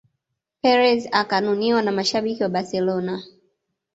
Perez 0.61 1.07
akanuniwa 1.11 1.81
na 1.81 1.91
mashabiki 1.91 2.43
wa 2.43 2.49
Barcelona 2.49 3.21